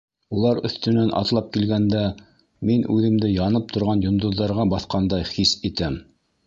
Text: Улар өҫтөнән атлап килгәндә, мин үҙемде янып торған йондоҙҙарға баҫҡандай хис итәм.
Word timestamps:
Улар 0.35 0.61
өҫтөнән 0.69 1.11
атлап 1.19 1.51
килгәндә, 1.57 2.01
мин 2.71 2.89
үҙемде 2.95 3.33
янып 3.35 3.71
торған 3.77 4.03
йондоҙҙарға 4.09 4.71
баҫҡандай 4.75 5.33
хис 5.37 5.55
итәм. 5.73 6.07